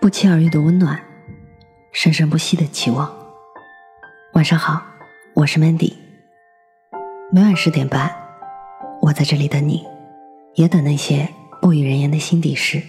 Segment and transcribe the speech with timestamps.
[0.00, 1.00] 不期而遇的温暖，
[1.92, 3.10] 生生不息的期望。
[4.34, 4.82] 晚上好，
[5.34, 5.94] 我是 Mandy。
[7.32, 8.14] 每晚十点半，
[9.00, 9.84] 我在这里等你，
[10.54, 11.28] 也等那些
[11.60, 12.82] 不语人言的心底事。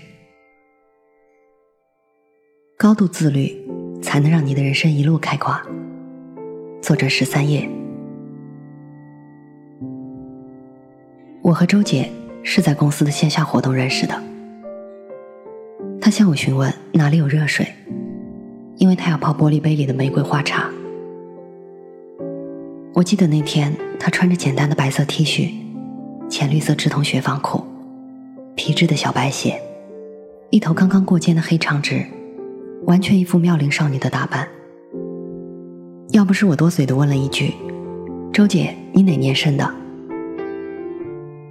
[2.78, 3.66] 高度自律，
[4.02, 5.66] 才能让你的人生一路开挂。
[6.82, 7.68] 作者十三叶。
[11.42, 12.12] 我和周姐
[12.44, 14.35] 是在公司的线下活动认识的。
[16.06, 17.68] 他向我询问哪里有热水，
[18.78, 20.70] 因为他要泡玻璃杯里的玫瑰花茶。
[22.94, 25.50] 我记得那天他穿着简单的白色 T 恤，
[26.30, 27.66] 浅绿色直筒雪纺裤，
[28.54, 29.60] 皮质的小白鞋，
[30.52, 32.06] 一头刚刚过肩的黑长直，
[32.86, 34.48] 完全一副妙龄少女的打扮。
[36.12, 37.52] 要不是我多嘴的问了一句
[38.32, 39.68] ：“周姐，你哪年生的？”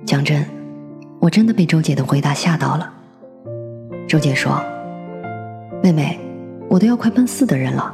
[0.07, 0.47] 讲真，
[1.19, 2.94] 我真的被周姐的回答吓到了。
[4.07, 4.63] 周姐说
[5.83, 6.19] ：“妹妹，
[6.69, 7.93] 我都要快奔四的人了。”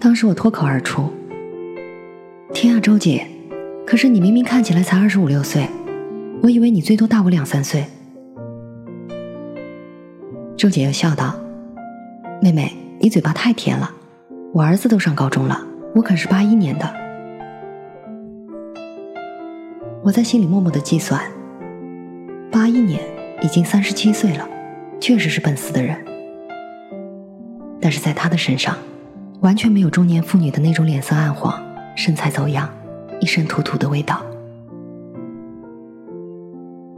[0.00, 1.10] 当时我脱口而出
[2.54, 3.26] ：“天啊，周姐！
[3.86, 5.68] 可是你明明看起来才二十五六岁，
[6.42, 7.84] 我以为你最多大我两三岁。”
[10.56, 11.34] 周姐又笑道
[12.40, 13.90] ：“妹妹，你嘴巴太甜了，
[14.52, 15.60] 我儿子都上高中了，
[15.94, 16.88] 我可是八一年的。”
[20.02, 21.20] 我在心里默默的计算：
[22.52, 23.00] 八一年。
[23.44, 24.48] 已经三十七岁了，
[24.98, 25.94] 确实是奔四的人。
[27.78, 28.74] 但是在他的身上，
[29.40, 31.62] 完全没有中年妇女的那种脸色暗黄、
[31.94, 32.66] 身材走样、
[33.20, 34.24] 一身土土的味道。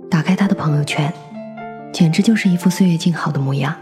[0.09, 1.13] 打开他的朋友圈，
[1.93, 3.75] 简直就是一副岁月静好的模样，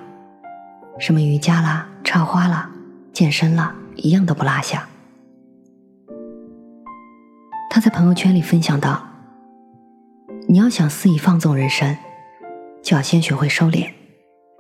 [0.99, 2.71] 什么瑜伽啦、插花啦、
[3.13, 4.89] 健身啦，一样都不落下。
[7.69, 9.07] 他在朋友圈里分享道
[10.49, 11.95] ：“你要想肆意放纵人生。”
[12.85, 13.89] 就要先学会收敛、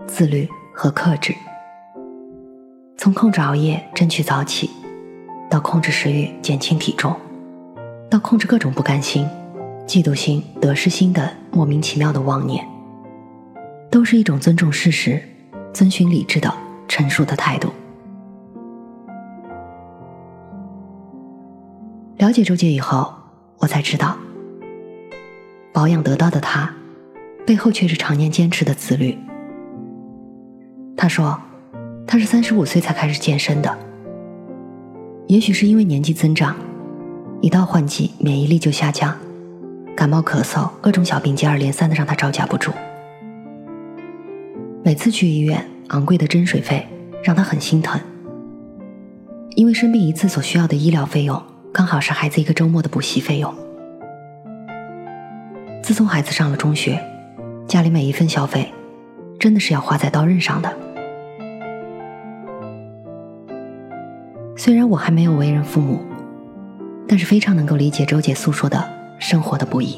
[0.07, 1.35] 自律和克制。
[2.97, 4.71] 从控制熬夜、争取早起，
[5.51, 7.15] 到控制食欲、减轻体重，
[8.11, 9.29] 到控制各种不甘心、
[9.87, 12.67] 嫉妒心、得失心的莫名其妙的妄念，
[13.91, 15.23] 都是一种尊重事实、
[15.75, 16.51] 遵循理智的
[16.89, 17.69] 成熟的态度。
[22.17, 23.13] 了解周杰以后，
[23.59, 24.17] 我才知道，
[25.75, 26.75] 保养得到的他。
[27.47, 29.19] 背后却是常年坚持的自律。
[30.97, 31.39] 他说，
[32.07, 33.79] 他是三十五岁才开始健身的。
[35.27, 36.57] 也许是因为年纪增长，
[37.43, 39.15] 一到换季免疫力就下降，
[39.95, 42.73] 感冒咳嗽各种小病接二连三的让他招架不住。
[44.83, 46.87] 每次去医院，昂贵的针水费
[47.23, 48.01] 让他很心疼。
[49.57, 53.55] 因为生病一次所需要的医疗费用，刚好是孩子一个周末的补习费用。
[55.83, 56.99] 自从孩子上了中学。
[57.67, 58.73] 家里每一份消费，
[59.39, 60.73] 真的是要花在刀刃上的。
[64.57, 66.01] 虽然我还没有为人父母，
[67.09, 68.89] 但是非常能够理解周姐诉说的
[69.19, 69.97] 生活的不易。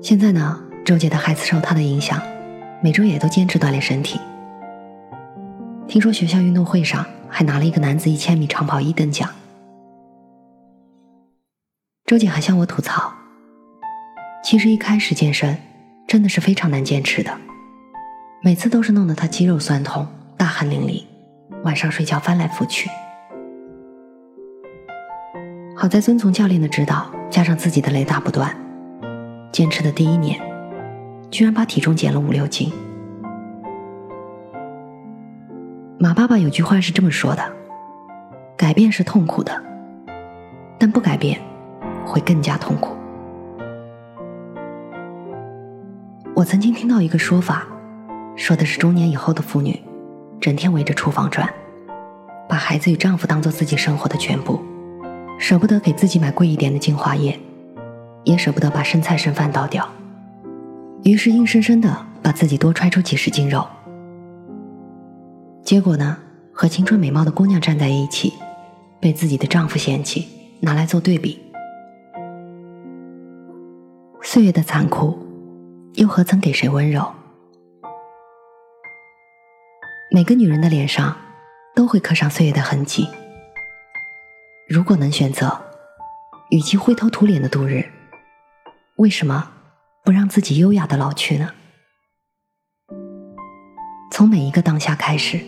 [0.00, 2.20] 现在呢，周姐的孩子受她的影响，
[2.82, 4.18] 每周也都坚持锻炼身体。
[5.86, 9.28] 听说学校运动会上还拿了一个男子一千米长跑一等奖。
[12.06, 13.11] 周姐还向我吐槽。
[14.42, 15.56] 其实一开始健身
[16.06, 17.30] 真的是非常难坚持的，
[18.42, 21.04] 每次都是弄得他肌肉酸痛、大汗淋漓，
[21.62, 22.90] 晚上睡觉翻来覆去。
[25.76, 28.54] 好在遵从教练的指导，加上自己的雷打不断，
[29.52, 30.38] 坚持的第一年，
[31.30, 32.70] 居然把体重减了五六斤。
[35.98, 37.52] 马爸爸有句话是这么说的
[38.58, 39.62] ：“改变是痛苦的，
[40.78, 41.40] 但不改变
[42.04, 42.96] 会更加痛苦。”
[46.42, 47.64] 我曾经听到一个说法，
[48.34, 49.80] 说的是中年以后的妇女，
[50.40, 51.48] 整天围着厨房转，
[52.48, 54.60] 把孩子与丈夫当做自己生活的全部，
[55.38, 57.38] 舍不得给自己买贵一点的精华液，
[58.24, 59.88] 也舍不得把剩菜剩饭倒掉，
[61.04, 63.64] 于是硬生生的把自己多揣出几十斤肉。
[65.62, 66.16] 结果呢，
[66.52, 68.32] 和青春美貌的姑娘站在一起，
[68.98, 70.26] 被自己的丈夫嫌弃，
[70.58, 71.40] 拿来做对比。
[74.20, 75.16] 岁月的残酷。
[75.94, 77.12] 又何曾给谁温柔？
[80.10, 81.14] 每个女人的脸上
[81.74, 83.06] 都会刻上岁月的痕迹。
[84.66, 85.60] 如果能选择，
[86.50, 87.84] 与其灰头土脸的度日，
[88.96, 89.50] 为什么
[90.02, 91.50] 不让自己优雅的老去呢？
[94.10, 95.40] 从每一个当下开始，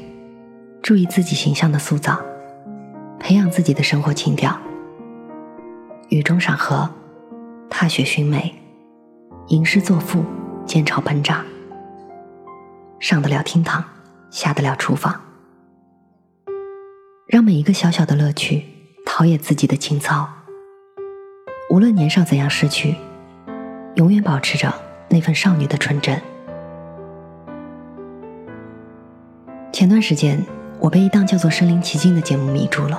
[0.83, 2.21] 注意自己形象的塑造，
[3.19, 4.59] 培养自己的生活情调。
[6.11, 6.91] 雨中赏荷，
[7.71, 8.64] 踏雪寻梅。
[9.49, 10.25] 吟诗作赋，
[10.65, 11.45] 煎炒烹炸，
[12.99, 13.85] 上得了厅堂，
[14.31, 15.21] 下得了厨房，
[17.27, 18.65] 让每一个小小的乐趣
[19.05, 20.27] 陶冶自己的情操。
[21.69, 22.97] 无论年少怎样逝去，
[23.97, 24.73] 永远保持着
[25.11, 26.19] 那份少女的纯真。
[29.71, 30.43] 前段时间，
[30.81, 32.99] 我被一档叫做《身临其境》的节目迷住了。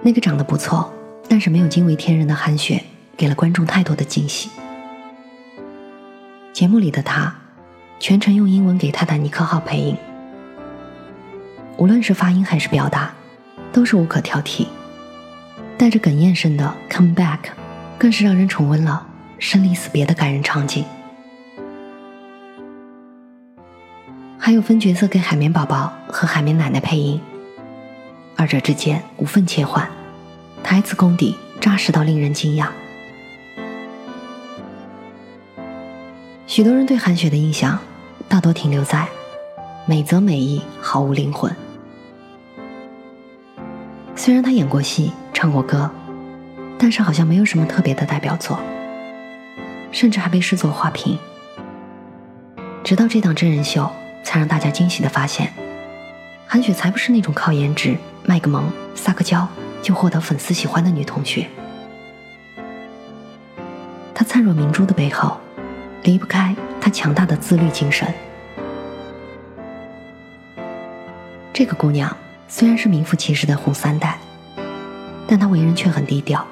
[0.00, 0.92] 那个长得不错，
[1.28, 2.80] 但是没有惊为天人的韩雪，
[3.16, 4.50] 给了观众太多的惊喜。
[6.52, 7.34] 节目里的她，
[7.98, 9.96] 全程用英文给《泰坦尼克号》配音，
[11.76, 13.12] 无论是发音还是表达，
[13.72, 14.66] 都是无可挑剔。
[15.76, 17.50] 带着哽咽声的 “Come back”，
[17.98, 19.04] 更是让人重温了
[19.40, 20.84] 生离死别的感人场景。
[24.38, 27.20] 还有分角色给海绵宝宝和海绵奶奶配音，
[28.36, 29.88] 二者之间无缝切换，
[30.62, 32.68] 台词功底扎实到令人惊讶。
[36.46, 37.78] 许多人对韩雪的印象
[38.28, 39.08] 大多停留在
[39.86, 41.54] 美则美意，毫无灵魂。
[44.14, 45.90] 虽然她演过戏、唱过歌，
[46.78, 48.58] 但是好像没有什么特别的代表作，
[49.90, 51.18] 甚至还被视作花瓶。
[52.82, 53.90] 直到这档真人秀。
[54.26, 55.52] 才让大家惊喜的发现，
[56.46, 57.94] 韩雪才不是那种靠颜值
[58.24, 59.46] 卖个萌、撒个娇
[59.82, 61.46] 就获得粉丝喜欢的女同学。
[64.14, 65.38] 她灿若明珠的背后，
[66.04, 68.06] 离不开她强大的自律精神。
[71.52, 72.14] 这个姑娘
[72.46, 74.18] 虽然是名副其实的红三代，
[75.26, 76.46] 但她为人却很低调。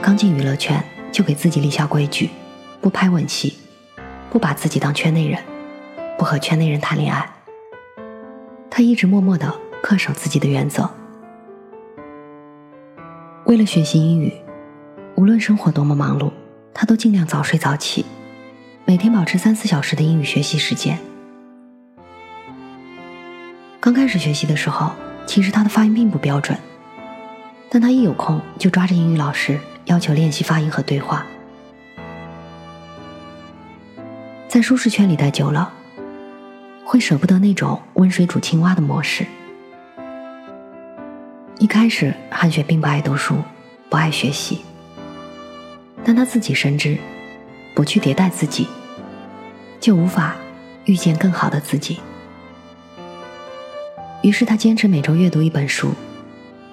[0.00, 2.30] 刚进娱乐圈就给自己立下规矩，
[2.80, 3.56] 不拍吻戏，
[4.30, 5.42] 不把自己当圈内人。
[6.16, 7.28] 不和圈内人谈恋爱，
[8.70, 9.52] 他一直默默的
[9.82, 10.88] 恪守自己的原则。
[13.46, 14.32] 为了学习英语，
[15.16, 16.30] 无论生活多么忙碌，
[16.72, 18.06] 他都尽量早睡早起，
[18.86, 20.98] 每天保持三四小时的英语学习时间。
[23.80, 24.92] 刚开始学习的时候，
[25.26, 26.58] 其实他的发音并不标准，
[27.70, 31.24] 但他一有空就抓着英语老师要求练习发音和对话。
[34.48, 35.72] 在舒适圈里待久了。
[36.86, 39.26] 会舍不得那种温水煮青蛙的模式。
[41.58, 43.36] 一开始，韩雪并不爱读书，
[43.88, 44.60] 不爱学习，
[46.04, 46.96] 但她自己深知，
[47.74, 48.68] 不去迭代自己，
[49.80, 50.36] 就无法
[50.84, 52.00] 遇见更好的自己。
[54.22, 55.90] 于是，他坚持每周阅读一本书，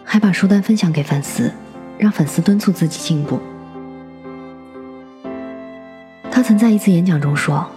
[0.05, 1.51] 还把书单分享给粉丝，
[1.97, 3.41] 让粉丝敦促自己进步。
[6.31, 7.69] 他曾在一次演讲中说。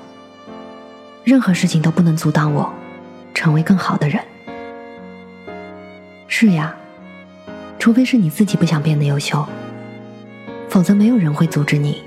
[1.24, 2.70] 任何事情都不能阻挡我
[3.32, 4.22] 成为更好的人。
[6.28, 6.76] 是呀，
[7.78, 9.42] 除非是你自己不想变得优秀，
[10.68, 12.02] 否则没有人会阻止你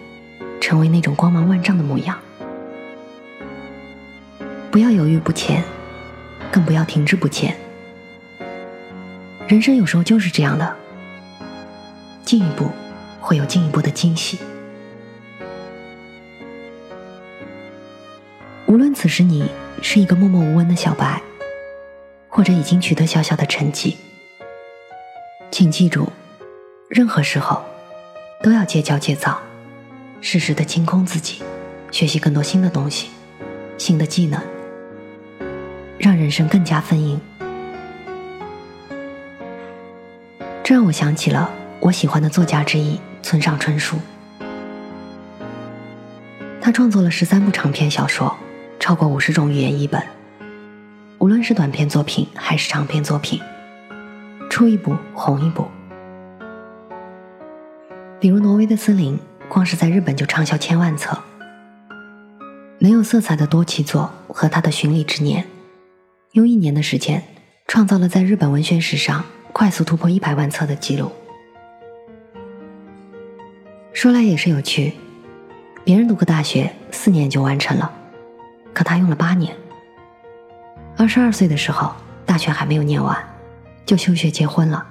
[0.59, 2.17] 成为那种光芒万丈的模样。
[4.71, 5.63] 不要犹豫不前，
[6.51, 7.55] 更不要停滞不前。
[9.47, 10.75] 人生有时候就是这样的，
[12.23, 12.69] 进一步
[13.19, 14.37] 会有进一步的惊喜。
[18.67, 19.49] 无论此时你
[19.81, 21.21] 是一个默默无闻的小白，
[22.27, 23.97] 或者已经取得小小的成绩，
[25.49, 26.11] 请记住，
[26.89, 27.63] 任何时候
[28.43, 29.39] 都要戒骄戒躁，
[30.21, 31.41] 适时的清空自己，
[31.91, 33.09] 学习更多新的东西、
[33.77, 34.41] 新的技能，
[35.97, 37.19] 让人生更加丰盈。
[40.63, 41.49] 这让我想起了
[41.79, 43.97] 我喜欢的作家之一村上春树，
[46.59, 48.35] 他创作了十三部长篇小说。
[48.79, 50.01] 超过五十种语言译本，
[51.17, 53.41] 无论是短篇作品还是长篇作品，
[54.49, 55.67] 出一部红一部。
[58.17, 59.15] 比如《挪威的森林》，
[59.49, 61.17] 光是在日本就畅销千万册。
[62.79, 65.43] 没有色彩的多奇作和他的《巡礼之年》，
[66.33, 67.23] 用一年的时间
[67.67, 71.11] 创造了在日本文学史上快速突破一百万册的记录。
[73.93, 74.93] 说来也是有趣，
[75.83, 77.91] 别人读个大学四年就完成了。
[78.73, 79.55] 可他用了八年。
[80.95, 83.17] 二十二岁的时候，大学还没有念完，
[83.87, 84.85] 就休学结婚了。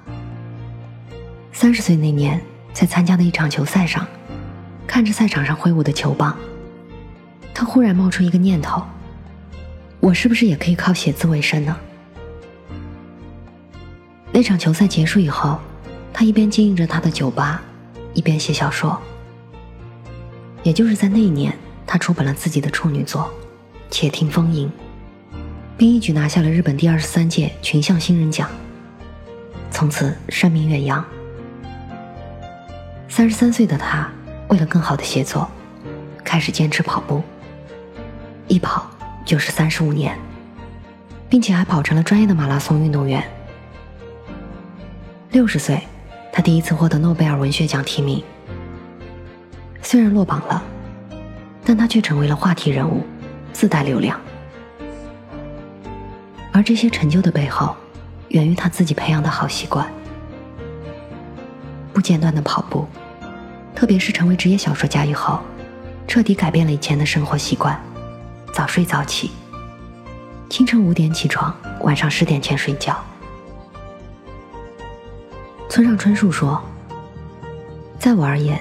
[1.53, 2.41] 三十岁那年，
[2.73, 4.05] 在参加的一场球赛上，
[4.87, 6.37] 看着赛场上挥舞的球棒，
[7.53, 8.83] 他忽然冒出一个念头：
[10.01, 11.77] 我是不是也可以靠写字为生呢？
[14.33, 15.59] 那场球赛结束以后，
[16.13, 17.63] 他一边经营着他的酒吧，
[18.15, 19.01] 一边写小说。
[20.63, 23.31] 也就是在那一年，他出版了自己的处女作。
[23.89, 24.69] 且听风吟，
[25.79, 28.51] 并一举拿下了日本第二十三届群像新人奖，
[29.71, 31.03] 从此声名远扬。
[33.09, 34.11] 三十三岁的他，
[34.49, 35.49] 为了更好的写作，
[36.25, 37.23] 开始坚持跑步，
[38.49, 38.89] 一跑
[39.25, 40.17] 就是三十五年，
[41.29, 43.23] 并且还跑成了专业的马拉松运动员。
[45.31, 45.83] 六十岁，
[46.33, 48.23] 他第一次获得诺贝尔文学奖提名，
[49.83, 50.63] 虽然落榜了，
[51.65, 53.05] 但他却成为了话题人物，
[53.53, 54.19] 自带流量。
[56.53, 57.77] 而这些成就的背后，
[58.29, 59.87] 源于他自己培养的好习惯：
[61.93, 62.87] 不间断的跑步，
[63.77, 65.39] 特别是成为职业小说家以后，
[66.09, 67.79] 彻底改变了以前的生活习惯，
[68.51, 69.31] 早睡早起，
[70.49, 72.99] 清晨五点起床，晚上十点前睡觉。
[75.69, 76.63] 村上春树说
[78.01, 78.59] ：“在我而言，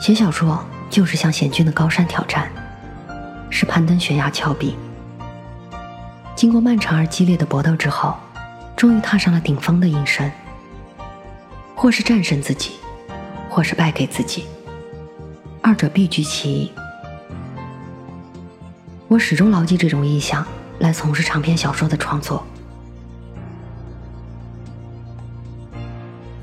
[0.00, 2.50] 写小说就是向险峻的高山挑战，
[3.50, 4.76] 是攀登悬崖峭壁。
[6.34, 8.16] 经过漫长而激烈的搏斗之后，
[8.74, 10.32] 终于踏上了顶峰的隐身。
[11.74, 12.76] 或是战胜自己，
[13.56, 14.44] 或是败给自己，
[15.62, 16.70] 二者必居其一。
[19.08, 20.46] 我始终牢记这种意向，
[20.80, 22.46] 来从事长篇小说的创作。”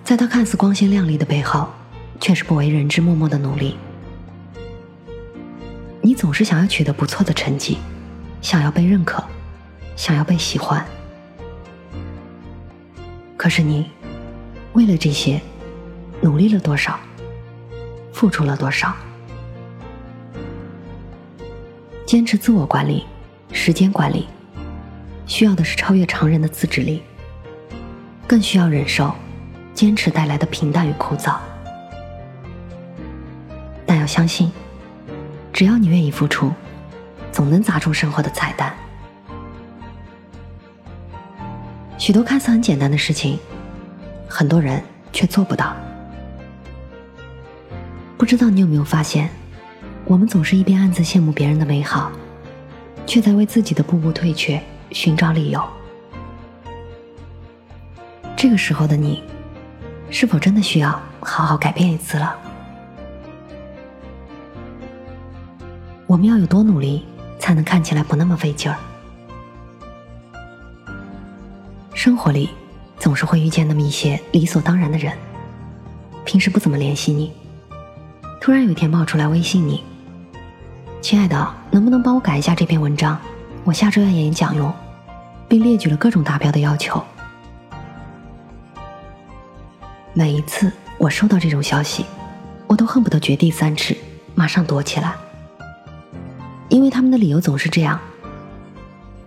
[0.03, 1.69] 在他看似光鲜亮丽的背后，
[2.19, 3.77] 却是不为人知、默默的努力。
[6.01, 7.77] 你总是想要取得不错的成绩，
[8.41, 9.23] 想要被认可，
[9.95, 10.83] 想要被喜欢。
[13.37, 13.91] 可是你，
[14.73, 15.39] 为了这些，
[16.23, 16.97] 努力了多少？
[18.13, 18.95] 付出了多少？
[22.05, 23.05] 坚持自我管理、
[23.51, 24.29] 时间管理，
[25.27, 27.03] 需要的是超越常人的自制力，
[28.25, 29.13] 更需要忍受。
[29.73, 31.35] 坚持带来的平淡与枯燥，
[33.87, 34.51] 但要相信，
[35.51, 36.53] 只要你愿意付出，
[37.31, 38.71] 总能砸中生活的彩蛋。
[41.97, 43.39] 许多看似很简单的事情，
[44.27, 45.75] 很多人却做不到。
[48.23, 49.29] 不知道你有没有发现，
[50.05, 52.09] 我们总是一边暗自羡慕别人的美好，
[53.05, 55.61] 却在为自己的步步退却寻找理由。
[58.33, 59.21] 这个时候的你。
[60.09, 62.33] 是否真的需要好好改变一次了？
[66.07, 67.03] 我们要有多努力，
[67.39, 68.77] 才能看起来不那么费劲儿？
[71.93, 72.51] 生活里
[72.97, 75.11] 总是会遇见那么一些理所当然的人，
[76.23, 77.33] 平时不怎么联系你，
[78.43, 79.81] 突然有一天冒出来微信你
[80.99, 83.17] ：“亲爱的，能不能帮我改一下这篇文章？
[83.63, 84.69] 我下周要演讲用，
[85.47, 87.01] 并列举了各种达标的要求。”
[90.11, 92.05] 每一次我收到这种消息，
[92.67, 93.95] 我都恨不得掘地三尺，
[94.35, 95.13] 马上躲起来。
[96.67, 97.97] 因为他们的理由总是这样：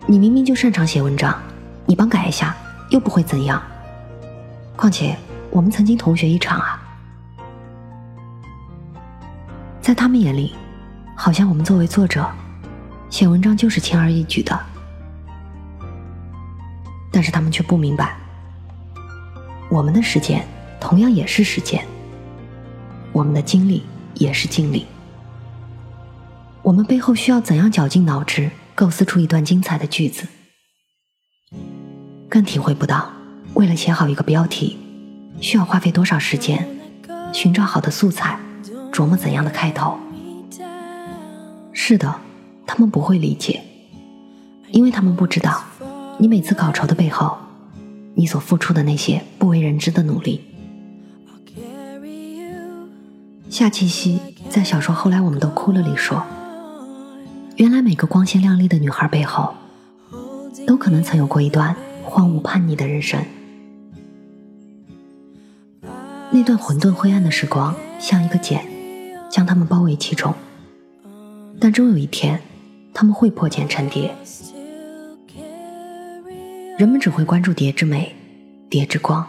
[0.05, 1.35] 你明明就擅长写文章，
[1.87, 2.55] 你帮改一下
[2.91, 3.63] 又不会怎样。
[4.77, 5.17] 况且
[5.49, 6.76] 我们曾经同学一场啊。
[9.87, 10.53] 在他们眼里，
[11.15, 12.29] 好像我们作为作者，
[13.09, 14.61] 写文章就是轻而易举的。
[17.13, 18.17] 但是他们却不明白，
[19.71, 20.45] 我们的时间。
[20.81, 21.87] 同样也是时间，
[23.13, 24.87] 我们的精力也是精力。
[26.63, 30.27] 我们背后需要怎样绞尽脑汁构思出一段精彩的句子，
[32.29, 33.13] 更体会不到
[33.55, 34.77] 为了写好一个标题，
[35.41, 36.69] 需要花费多少时间，
[37.33, 38.37] 寻找好的素材，
[38.97, 39.99] 琢磨怎样的开头。
[41.71, 42.15] 是的，
[42.67, 43.63] 他们不会理解，
[44.71, 45.63] 因为他们不知道
[46.17, 47.37] 你每次稿酬的背后，
[48.15, 50.41] 你所付出的那些不为人知的努力。
[53.51, 56.25] 夏七夕在小说《后来我们都哭了》里说
[57.57, 59.53] ：“原来每个光鲜亮丽的女孩背后，
[60.67, 63.23] 都可能曾有过一段荒芜叛逆的人生。
[66.31, 68.67] 那段混沌灰暗的时光，像一个茧，
[69.37, 70.33] 将他们包围其中。
[71.61, 72.41] 但终有一天，
[72.95, 74.17] 他们会破茧成蝶。
[76.79, 78.17] 人们只会关注蝶之美，
[78.71, 79.27] 蝶之光，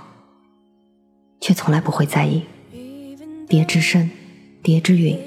[1.42, 2.44] 却从来不会在意。”
[3.50, 4.10] 蝶之身，
[4.64, 5.20] 蝶之韵。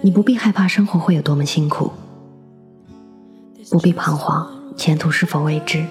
[0.00, 1.92] 你不必害怕生活会有多么辛苦，
[3.70, 5.86] 不必彷徨前途是否未知。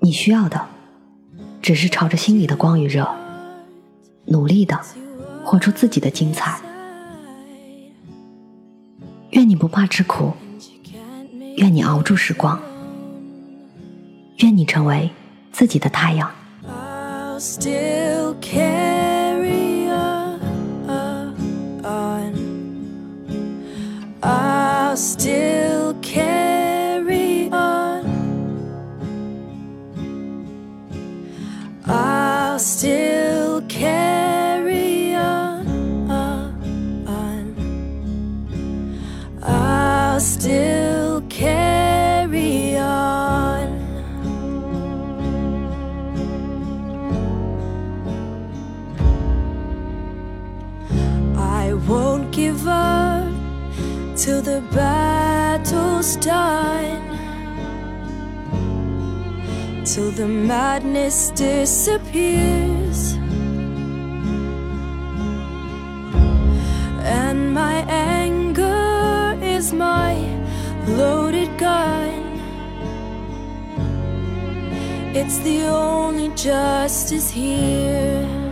[0.00, 0.66] 你需要的，
[1.62, 3.06] 只是朝着心里的光与热，
[4.26, 4.80] 努力的
[5.44, 6.60] 活出自己的精彩。
[9.30, 10.32] 愿你不怕吃苦，
[11.56, 12.60] 愿你熬住时光，
[14.38, 15.10] 愿你成为
[15.52, 16.30] 自己的太阳。
[40.20, 43.68] Still carry on.
[51.36, 53.28] I won't give up
[54.16, 57.02] till the battle's done.
[59.84, 63.14] Till the madness disappears.
[67.02, 67.84] And my
[69.78, 70.14] my
[70.86, 72.22] loaded gun.
[75.14, 78.43] It's the only justice here.